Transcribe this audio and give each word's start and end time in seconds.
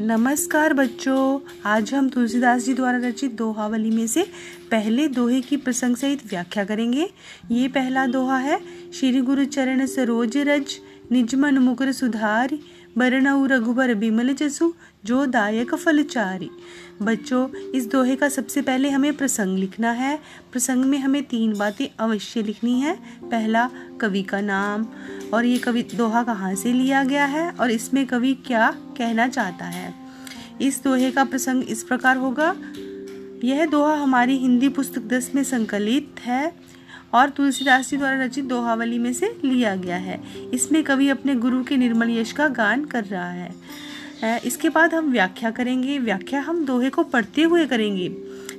नमस्कार 0.00 0.72
बच्चों, 0.72 1.40
आज 1.66 1.94
हम 1.94 2.08
तुलसीदास 2.08 2.64
जी 2.64 2.74
द्वारा 2.74 2.98
रचित 2.98 3.32
दोहावली 3.32 3.90
में 3.90 4.06
से 4.06 4.22
पहले 4.70 5.08
दोहे 5.08 5.40
की 5.40 5.56
प्रसंग 5.56 5.96
सहित 5.96 6.20
व्याख्या 6.30 6.64
करेंगे। 6.64 7.10
ये 7.50 7.68
पहला 7.68 8.06
दोहा 8.06 8.38
है, 8.38 8.60
श्री 8.94 9.20
गुरु 9.20 9.44
चरण 9.44 9.86
सरोज 9.86 10.36
रज, 10.36 10.76
निज 11.12 11.34
मन 11.34 11.58
मुकुर 11.58 11.92
सुधारी, 11.92 12.60
बरनऊ 12.98 13.46
रघुबर 13.46 13.94
बिमल 13.94 14.34
जसु, 14.34 14.74
जो 15.04 15.26
दायक 15.26 15.74
फलचारी 15.74 16.50
बच्चों, 17.02 17.48
इस 17.74 17.86
दोहे 17.86 18.16
का 18.16 18.28
सबसे 18.28 18.62
पहले 18.62 18.90
हमें 18.90 19.16
प्रसंग 19.16 19.58
लिखना 19.58 19.90
है। 19.90 20.18
प्रसंग 20.52 20.84
में 20.84 20.98
हमें 20.98 21.22
तीन 21.22 21.58
बातें 21.58 21.88
अवश्य 21.98 22.42
लिखनी 22.42 22.80
है। 22.80 22.94
पहला, 23.22 23.70
कवि 24.00 24.22
का 24.22 24.40
नाम। 24.40 24.86
और 25.34 25.44
ये 25.44 25.58
कवि 25.58 25.82
दोहा 25.82 26.22
कहाँ 26.22 26.54
से 26.54 26.72
लिया 26.72 27.04
गया 27.04 27.24
है 27.24 27.50
और 27.50 27.70
इसमें 27.70 28.06
कवि 28.06 28.34
क्या 28.34 28.70
कहना 28.70 29.28
चाहता 29.28 29.64
है? 29.64 29.94
इस 30.60 30.84
दोहे 30.84 31.10
का 31.10 31.24
प्रसंग 31.24 31.64
इस 31.64 31.82
प्रकार 31.82 32.16
होगा। 32.16 32.56
यह 33.44 33.66
दोहा 33.66 33.94
हमारी 33.94 34.36
हिंदी 34.36 34.68
पुस्तक 34.68 35.02
दस 35.02 35.32
में 35.34 35.44
संकलित 35.44 36.14
है 36.20 36.52
और 37.14 37.30
तुलसीदास 37.30 37.90
जी 37.90 37.96
द्वारा 37.96 38.24
रचित 38.24 38.44
दोहावली 38.44 38.98
में 38.98 39.12
से 39.12 39.36
लिया 39.44 39.76
गया 39.76 39.96
है। 39.96 40.20
इसमें 40.54 40.84
कवि 40.84 41.08
अपने 41.08 41.34
गुरु 41.34 41.64
के 41.64 41.76
निर्मल 41.76 42.10
यश 42.10 42.32
का 42.32 42.48
गान 42.48 42.84
कर 42.84 43.04
रहा 43.04 43.30
है। 43.30 43.54
इसके 44.24 44.68
बाद 44.68 44.94
हम 44.94 45.10
व्याख्या 45.12 45.50
करेंगे। 45.50 45.98
व्याख्या 45.98 46.40
हम 46.40 46.64
दोहे 46.64 46.90
को 46.90 47.02
पढ़ते 47.04 47.42
हुए 47.42 47.66
करेंगे। 47.66 48.08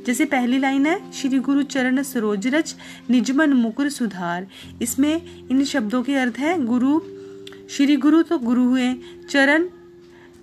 जैसे 0.06 0.26
पहली 0.26 0.58
लाइन 0.60 0.86
है, 0.86 1.12
श्री 1.12 1.40
गुरु 1.40 1.64
चरण 1.64 2.02
सरोज 2.04 2.48
रच 2.48 2.76
निजमन 3.10 3.54
मुकुर 3.54 3.90
सुधार। 3.90 4.48
इसमें 4.82 5.22
इन 5.52 5.64
शब्दों 5.66 6.04
के 6.04 6.16
अर्थ 6.16 6.38
है, 6.40 6.66
गुरु, 6.66 7.00
श्री 7.70 7.96
गुरु 7.96 8.22
तो 8.22 8.38
गुरु 8.40 8.64
हुए, 8.64 8.94
चरण, 9.30 9.64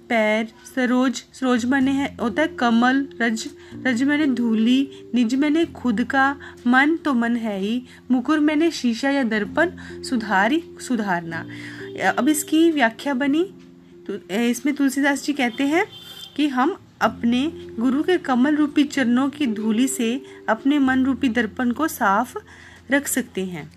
पैर, 0.08 0.48
सरोज 0.74 1.22
सरोज 1.32 1.64
मैंने 1.64 1.90
है, 1.90 2.16
होता 2.20 2.42
है 2.42 2.48
कमल, 2.48 3.06
रज 3.20 3.48
रज 3.86 4.02
मैंने 4.02 4.26
धूली, 4.26 4.88
निज 5.14 5.34
मैंने 5.34 5.64
खुद 5.66 6.02
का, 6.04 6.30
मन 6.66 6.96
तो 6.96 7.14
मन 7.14 7.36
है 7.36 7.58
ही, 7.60 7.82
मुकुर 8.10 8.40
मैंने 8.40 8.70
शीशा 8.70 9.10
या 9.10 9.22
दर्पण, 9.24 9.70
सुधारी, 10.02 10.62
सुधारना। 10.80 11.44
अब 12.10 12.28
इसकी 12.28 12.70
व्याख्या 12.70 13.14
बनी 13.14 13.46
तो 14.06 14.34
इसमें 14.34 14.74
तुलसीदास 14.74 15.22
जी 15.24 15.32
कहते 15.32 15.64
हैं 15.64 15.86
कि 16.36 16.48
हम 16.48 16.76
अपने 17.00 17.40
गुरु 17.80 18.02
के 18.02 18.18
कमल 18.18 18.56
रूपी 18.56 18.84
चरणों 18.84 19.28
की 19.30 19.46
धूली 19.46 19.88
से 19.88 20.22
अपने 20.48 20.78
मन 20.78 21.04
रूपी 21.04 21.28
दर्पण 21.28 21.70
को 21.70 21.88
साफ़ 21.88 22.36
रख 22.90 23.08
सकते 23.08 23.44
हैं। 23.44 23.72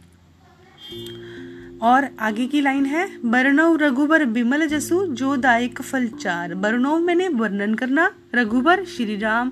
और 1.82 2.08
आगे 2.20 2.48
की 2.48 2.62
लाइन 2.62 2.86
है 2.86 3.20
बरनव 3.26 3.76
रघुबर 3.76 4.26
बिमल 4.26 4.66
जसु 4.68 5.06
जो 5.06 5.36
दायक 5.36 5.82
फल 5.82 6.08
चार। 6.08 6.54
बरनव 6.56 7.00
मैंने 7.00 7.28
वर्णन 7.28 7.74
करना, 7.74 8.12
रघुबर 8.36 8.84
श्री 8.86 9.18
राम 9.18 9.52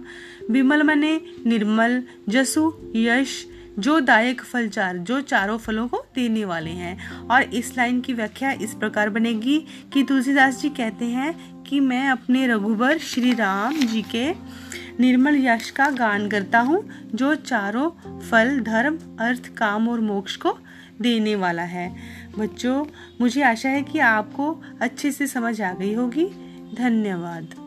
बिमल 0.51 0.83
मैंने 0.83 1.21
निर्मल 1.45 2.03
जसु, 2.29 2.73
यश 2.95 3.45
जो 3.79 3.99
दायक 3.99 4.41
फल 4.41 4.67
चार, 4.67 4.97
जो 4.97 5.21
चारों 5.21 5.57
फलों 5.57 5.87
को 5.87 5.97
देने 6.15 6.45
वाले 6.45 6.71
हैं। 6.71 7.11
और 7.17 7.41
इस 7.41 7.77
लाइन 7.77 8.01
की 8.01 8.13
व्याख्या 8.13 8.51
इस 8.51 8.73
प्रकार 8.73 9.09
बनेगी 9.09 9.65
कि 9.93 10.03
तुलसीदास 10.03 10.61
जी 10.61 10.69
कहते 10.69 11.05
हैं 11.05 11.63
कि 11.63 11.79
मैं 11.79 12.07
अपने 12.07 12.47
रघुबर 12.47 12.97
श्री 12.97 13.33
राम 13.33 13.73
जी 13.73 14.01
के 14.01 14.33
निर्मल 14.99 15.35
यश 15.35 15.69
का 15.69 15.89
गान 15.89 16.29
करता 16.29 16.59
हूँ, 16.59 17.09
जो 17.15 17.35
चारों 17.35 18.19
फल, 18.19 18.59
धर्म, 18.59 18.99
अर्थ, 19.19 19.55
काम 19.55 19.89
और 19.89 20.01
मोक्ष 20.01 20.35
को 20.35 20.57
देने 21.01 21.35
वाला 21.35 21.63
है। 21.63 21.95
बच्चों, 22.39 22.85
मुझे 23.21 23.41
आशा 23.41 23.69
है 23.69 23.83
कि 23.83 23.99
आपको 23.99 24.63
अच्छे 24.81 25.11
से 25.11 25.27
समझ 25.27 25.61
आ 25.61 25.73
गई 25.73 25.93
होगी। 25.93 26.25
धन्यवाद। 26.75 27.64